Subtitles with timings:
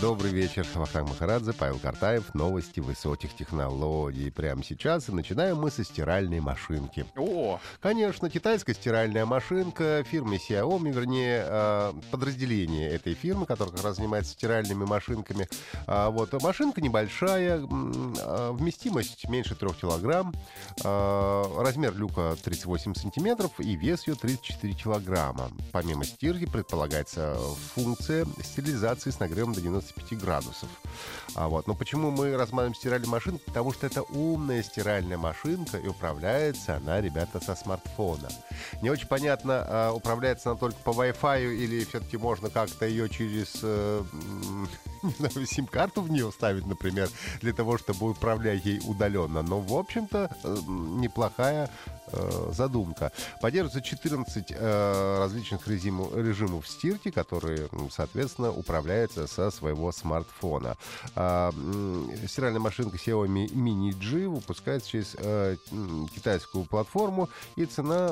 [0.00, 4.30] Добрый вечер, Вахтанг Махарадзе, Павел Картаев, новости высоких технологий.
[4.30, 7.04] Прямо сейчас и начинаем мы со стиральной машинки.
[7.16, 13.96] О, Конечно, китайская стиральная машинка фирмы Xiaomi, вернее, э, подразделение этой фирмы, которая как раз
[13.96, 15.48] занимается стиральными машинками.
[15.88, 20.32] А, Вот, машинка небольшая, э, вместимость меньше 3 килограмм,
[20.84, 25.50] э, размер люка 38 сантиметров и вес ее 34 килограмма.
[25.72, 27.36] Помимо стирки предполагается
[27.74, 30.68] функция стерилизации с нагревом до 95 градусов.
[31.34, 31.66] А вот.
[31.66, 33.40] Но почему мы рассматриваем стиральную машинку?
[33.46, 38.28] Потому что это умная стиральная машинка, и управляется она, ребята, со смартфона.
[38.82, 43.60] Не очень понятно, а, управляется она только по Wi-Fi или все-таки можно как-то ее через
[43.62, 44.02] э,
[45.02, 47.08] не знаю, сим-карту в нее вставить, например,
[47.40, 49.42] для того, чтобы управлять ей удаленно.
[49.42, 51.70] Но, в общем-то, э, неплохая
[52.12, 53.12] э, задумка.
[53.40, 60.76] Поддерживается 14 э, различных режимов, стирки, которые, соответственно, управляются со своего смартфона.
[61.14, 61.52] А,
[62.26, 65.56] стиральная машинка Xiaomi Mini G выпускается через э,
[66.14, 68.08] китайскую платформу, и цена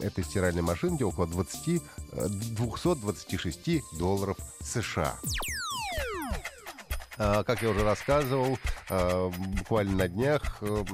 [0.00, 5.18] этой стиральной машинки около 20, э, 226 долларов США.
[7.18, 10.84] А, Как я уже рассказывал, а, буквально на днях э,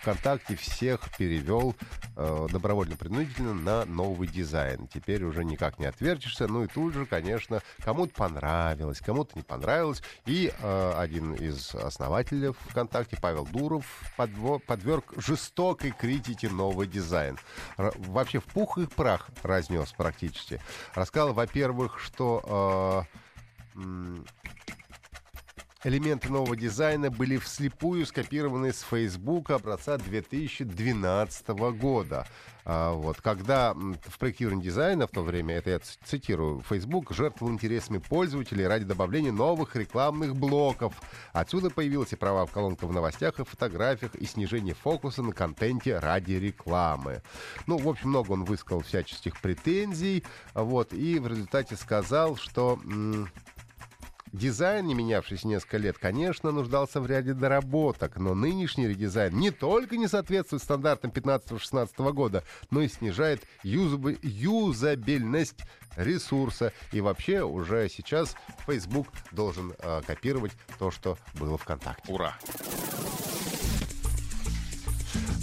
[0.00, 1.74] ВКонтакте всех перевел
[2.16, 4.88] э, добровольно-принудительно на новый дизайн.
[4.88, 6.46] Теперь уже никак не отвертишься.
[6.46, 10.02] Ну и тут же, конечно, кому-то понравилось, кому-то не понравилось.
[10.24, 13.84] И э, один из основателей ВКонтакте, Павел Дуров,
[14.16, 17.38] подверг жестокой критике новый дизайн.
[17.76, 20.60] Вообще в пух и прах разнес практически.
[20.94, 23.06] Рассказал, во-первых, что...
[23.76, 24.20] э,
[25.82, 32.26] Элементы нового дизайна были вслепую скопированы с Facebook образца 2012 года.
[32.66, 37.96] А, вот, когда в проектировании дизайна в то время, это я цитирую, Facebook жертвовал интересами
[37.96, 40.92] пользователей ради добавления новых рекламных блоков.
[41.32, 45.98] Отсюда появилась и права в колонках в новостях и фотографиях, и снижение фокуса на контенте
[45.98, 47.22] ради рекламы.
[47.66, 52.78] Ну, в общем, много он высказал всяческих претензий, вот, и в результате сказал, что...
[52.84, 53.30] м,
[54.32, 59.96] Дизайн, не менявшийся несколько лет, конечно, нуждался в ряде доработок, но нынешний редизайн не только
[59.96, 65.58] не соответствует стандартам 15-16 года, но и снижает юзаб- юзабельность
[65.96, 66.72] ресурса.
[66.92, 68.36] И вообще уже сейчас
[68.66, 72.12] Facebook должен э, копировать то, что было ВКонтакте.
[72.12, 72.36] ура.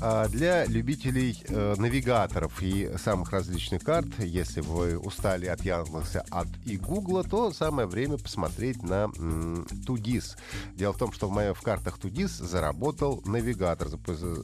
[0.00, 6.48] А Для любителей э, навигаторов и самых различных карт, если вы устали от Яндекса, от
[6.66, 10.36] и Гугла, то самое время посмотреть на м, Тудис.
[10.74, 13.88] Дело в том, что в моих картах 2ГИС заработал навигатор.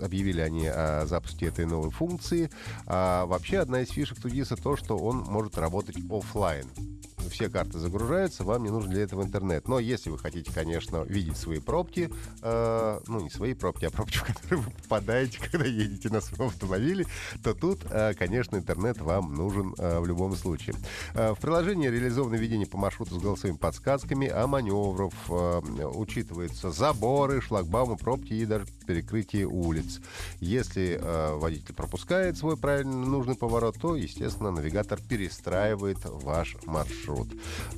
[0.03, 2.51] Объявили они о запуске этой новой функции.
[2.87, 6.67] А вообще одна из фишек 2ГИСа то, что он может работать оффлайн
[7.31, 9.69] все карты загружаются, вам не нужен для этого интернет.
[9.69, 12.11] Но если вы хотите, конечно, видеть свои пробки,
[12.43, 16.51] э, ну, не свои пробки, а пробки, в которые вы попадаете, когда едете на своем
[16.51, 17.07] автомобиле,
[17.43, 20.77] то тут, э, конечно, интернет вам нужен э, в любом случае.
[21.15, 25.61] Э, в приложении реализовано ведение по маршруту с голосовыми подсказками, а маневров э,
[25.95, 30.01] учитываются заборы, шлагбаумы, пробки и даже перекрытие улиц.
[30.41, 37.29] Если э, водитель пропускает свой правильно нужный поворот, то, естественно, навигатор перестраивает ваш маршрут.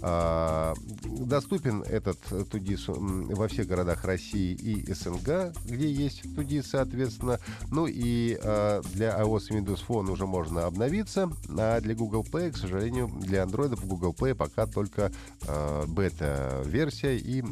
[0.03, 0.75] А,
[1.05, 2.19] доступен этот
[2.51, 7.39] Тудис во всех городах России и СНГ, где есть Тудис, соответственно.
[7.71, 12.51] Ну и э, для iOS и Windows Phone уже можно обновиться, а для Google Play,
[12.51, 15.13] к сожалению, для Android в Google Play пока только
[15.47, 17.45] э, бета-версия и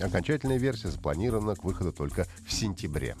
[0.00, 3.16] окончательная версия запланирована к выходу только в сентябре.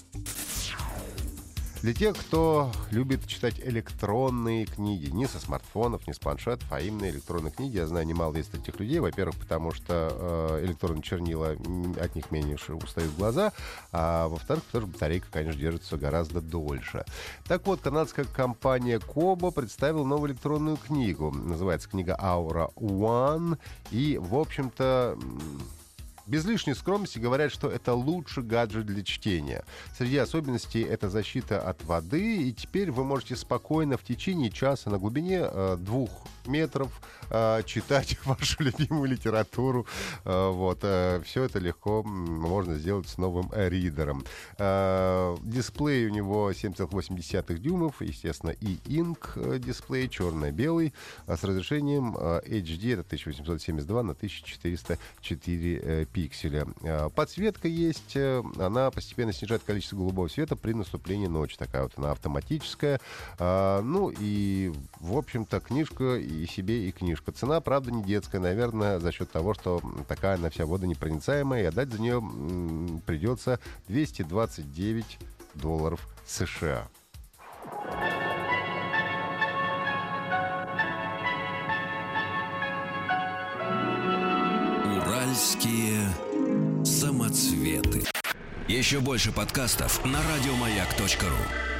[1.82, 7.08] Для тех, кто любит читать электронные книги, не со смартфонов, не с планшетов, а именно
[7.08, 8.98] электронные книги, я знаю немало есть таких людей.
[8.98, 10.10] Во-первых, потому что
[10.60, 11.56] э, электронные чернила,
[11.98, 13.54] от них меньше устают глаза,
[13.92, 17.06] а во-вторых, потому что батарейка, конечно, держится гораздо дольше.
[17.46, 21.30] Так вот, канадская компания Kobo представила новую электронную книгу.
[21.30, 23.56] Называется книга Aura One.
[23.90, 25.16] И, в общем-то,
[26.30, 29.64] Без лишней скромности говорят, что это лучший гаджет для чтения.
[29.98, 34.98] Среди особенностей это защита от воды, и теперь вы можете спокойно в течение часа на
[34.98, 36.08] глубине э, двух
[36.46, 37.00] метров
[37.30, 39.88] э, читать вашу любимую литературу.
[40.24, 44.24] Э, вот, э, все это легко можно сделать с новым ридером.
[44.56, 50.94] Э, дисплей у него 7,8 дюймов, естественно, и инк э, дисплей черно-белый
[51.26, 56.66] а с разрешением э, HD, это 1872 на 1404 э, пикселя.
[56.82, 61.56] Э, подсветка есть, э, она постепенно снижает количество голубого света при наступлении ночи.
[61.56, 63.00] Такая вот она автоматическая.
[63.38, 67.32] Э, ну и, в общем-то, книжка и себе, и книжка.
[67.32, 71.90] Цена, правда, не детская, наверное, за счет того, что такая она вся водонепроницаемая, и отдать
[71.90, 72.22] за нее
[73.06, 73.58] придется
[73.88, 75.18] 229
[75.54, 76.86] долларов США.
[85.30, 86.12] Уральские
[86.84, 88.02] самоцветы.
[88.66, 91.79] Еще больше подкастов на радиомаяк.ру.